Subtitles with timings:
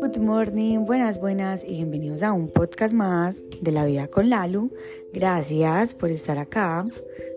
[0.00, 4.72] Good morning, buenas, buenas y bienvenidos a un podcast más de la vida con Lalu.
[5.12, 6.84] Gracias por estar acá,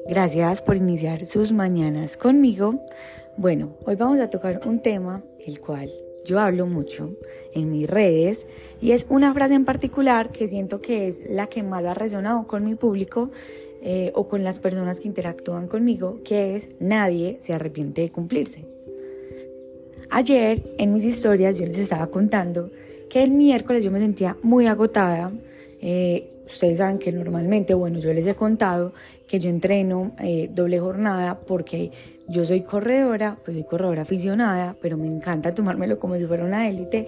[0.07, 2.79] gracias por iniciar sus mañanas conmigo.
[3.37, 5.89] Bueno, hoy vamos a tocar un tema el cual
[6.23, 7.17] yo hablo mucho
[7.53, 8.45] en mis redes
[8.81, 12.45] y es una frase en particular que siento que es la que más ha resonado
[12.45, 13.31] con mi público
[13.81, 18.67] eh, o con las personas que interactúan conmigo, que es nadie se arrepiente de cumplirse.
[20.13, 22.69] Ayer en mis historias yo les estaba contando
[23.09, 25.31] que el miércoles yo me sentía muy agotada.
[25.79, 28.91] Eh, ustedes saben que normalmente, bueno, yo les he contado
[29.25, 31.91] que yo entreno eh, doble jornada porque
[32.27, 36.67] yo soy corredora, pues soy corredora aficionada, pero me encanta tomármelo como si fuera una
[36.67, 37.07] élite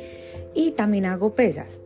[0.55, 1.81] y también hago pesas.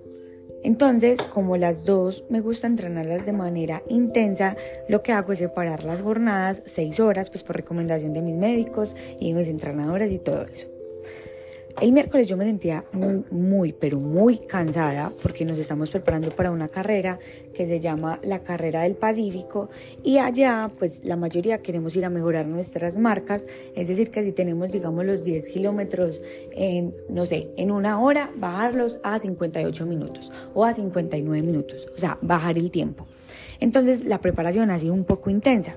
[0.64, 4.56] Entonces, como las dos me gusta entrenarlas de manera intensa,
[4.88, 8.95] lo que hago es separar las jornadas seis horas, pues por recomendación de mis médicos
[9.20, 10.77] y mis entrenadores y todo eso.
[11.80, 16.50] El miércoles yo me sentía muy, muy, pero muy cansada porque nos estamos preparando para
[16.50, 17.19] una carrera
[17.53, 19.69] que se llama la Carrera del Pacífico
[20.03, 24.31] y allá pues la mayoría queremos ir a mejorar nuestras marcas, es decir que si
[24.31, 26.19] tenemos digamos los 10 kilómetros
[26.52, 32.00] en, no sé, en una hora, bajarlos a 58 minutos o a 59 minutos, o
[32.00, 33.06] sea, bajar el tiempo.
[33.59, 35.75] Entonces la preparación ha sido un poco intensa.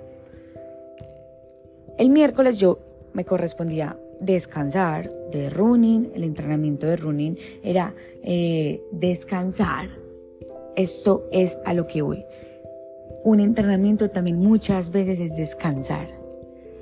[1.99, 2.79] El miércoles yo
[3.13, 9.91] me correspondía descansar de running, el entrenamiento de running era eh, descansar.
[10.77, 12.25] Esto es a lo que voy.
[13.25, 16.09] Un entrenamiento también muchas veces es descansar.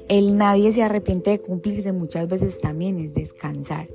[0.09, 3.89] El nadie se arrepiente de cumplirse muchas veces también es descansar.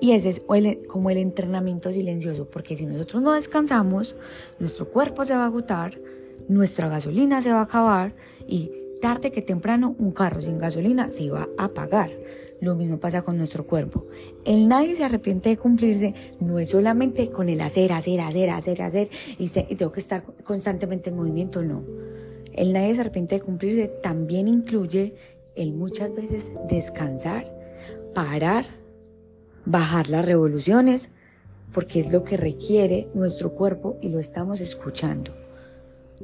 [0.00, 0.42] Y ese es
[0.88, 4.16] como el entrenamiento silencioso, porque si nosotros no descansamos,
[4.58, 6.00] nuestro cuerpo se va a agotar,
[6.48, 8.14] nuestra gasolina se va a acabar
[8.46, 12.10] y tarde que temprano un carro sin gasolina se va a apagar.
[12.62, 14.06] Lo mismo pasa con nuestro cuerpo.
[14.44, 18.82] El nadie se arrepiente de cumplirse, no es solamente con el hacer, hacer, hacer, hacer,
[18.82, 21.82] hacer y, tengo que estar constantemente en movimiento, no.
[22.52, 25.16] El nadie se arrepiente de cumplirse también incluye
[25.56, 27.52] el muchas veces descansar,
[28.14, 28.64] parar,
[29.64, 31.08] bajar las revoluciones,
[31.74, 35.34] porque es lo que requiere nuestro cuerpo y lo estamos escuchando.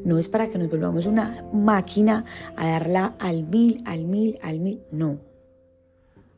[0.05, 4.61] No es para que nos volvamos una máquina a darla al mil, al mil, al
[4.61, 5.28] mil, no.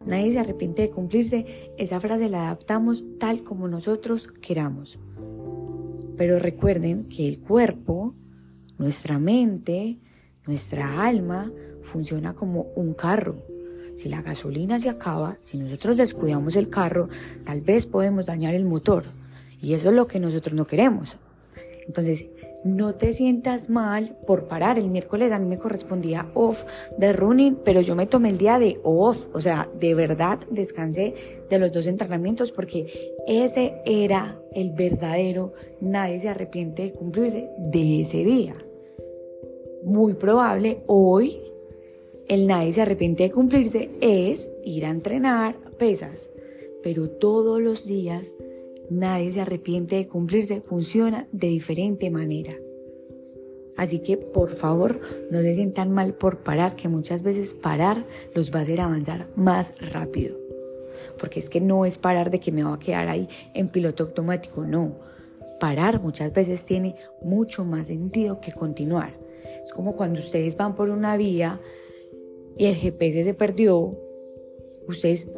[0.04, 4.98] Nadie se arrepiente de cumplirse, esa frase la adaptamos tal como nosotros queramos.
[6.16, 8.14] Pero recuerden que el cuerpo,
[8.78, 9.98] nuestra mente,
[10.46, 11.52] nuestra alma
[11.82, 13.44] funciona como un carro.
[13.94, 17.10] Si la gasolina se acaba, si nosotros descuidamos el carro,
[17.44, 19.04] tal vez podemos dañar el motor.
[19.60, 21.18] Y eso es lo que nosotros no queremos.
[21.86, 22.24] Entonces,
[22.64, 24.78] no te sientas mal por parar.
[24.78, 26.64] El miércoles a mí me correspondía off
[26.98, 29.28] de running, pero yo me tomé el día de off.
[29.32, 31.14] O sea, de verdad descansé
[31.48, 38.02] de los dos entrenamientos porque ese era el verdadero, nadie se arrepiente de cumplirse de
[38.02, 38.54] ese día.
[39.84, 41.40] Muy probable hoy
[42.28, 46.30] el nadie se arrepiente de cumplirse es ir a entrenar pesas,
[46.80, 48.36] pero todos los días
[48.90, 52.52] nadie se arrepiente de cumplirse, funciona de diferente manera.
[53.76, 58.52] Así que por favor no se sientan mal por parar, que muchas veces parar los
[58.52, 60.36] va a hacer avanzar más rápido.
[61.18, 64.02] Porque es que no es parar de que me va a quedar ahí en piloto
[64.02, 64.96] automático, no.
[65.60, 69.14] Parar muchas veces tiene mucho más sentido que continuar.
[69.62, 71.58] Es como cuando ustedes van por una vía
[72.56, 73.96] y el GPS se perdió,
[74.86, 75.30] ustedes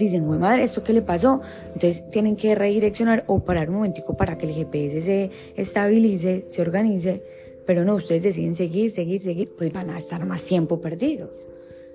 [0.00, 1.40] dicen, güey madre, ¿esto qué le pasó?
[1.66, 6.62] Entonces tienen que redireccionar o parar un momentico para que el GPS se estabilice, se
[6.62, 7.22] organice,
[7.66, 11.48] pero no, ustedes deciden seguir, seguir, seguir, pues van a estar más tiempo perdidos.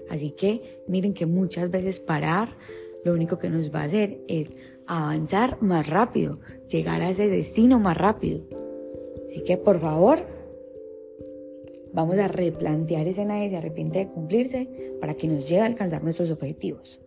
[0.10, 2.50] Así que miren que muchas veces parar
[3.04, 4.56] lo único que nos va a hacer es
[4.88, 8.42] avanzar más rápido, llegar a ese destino más rápido.
[9.26, 10.20] Así que por favor,
[11.94, 14.68] vamos a replantear ese nadie se arrepiente de cumplirse
[15.00, 17.05] para que nos llegue a alcanzar nuestros objetivos.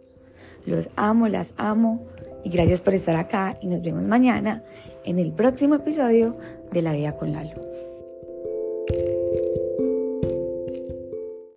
[0.69, 2.07] Los amo, las amo
[2.45, 4.63] y gracias por estar acá y nos vemos mañana
[5.05, 6.37] en el próximo episodio
[6.71, 7.88] de La Vida con Lalo.